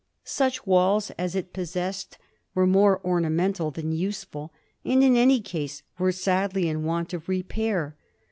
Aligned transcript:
Such 0.25 0.65
walls 0.65 1.11
as 1.11 1.35
it 1.35 1.53
possessed 1.53 2.17
were 2.55 2.65
more 2.65 2.99
ornamental 3.05 3.69
than 3.69 3.91
usef 3.93 4.35
ul, 4.35 4.51
and 4.83 5.03
in 5.03 5.15
any 5.15 5.39
case 5.41 5.83
were 5.99 6.11
sadly 6.11 6.67
in 6.67 6.83
want 6.83 7.13
of 7.13 7.29
repair. 7.29 7.95